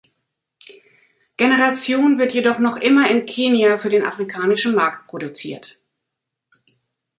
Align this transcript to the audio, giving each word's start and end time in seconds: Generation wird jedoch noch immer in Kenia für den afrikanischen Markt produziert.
Generation 1.37 2.17
wird 2.17 2.31
jedoch 2.33 2.57
noch 2.57 2.77
immer 2.77 3.11
in 3.11 3.27
Kenia 3.27 3.77
für 3.77 3.89
den 3.89 4.03
afrikanischen 4.03 4.73
Markt 4.73 5.05
produziert. 5.05 5.77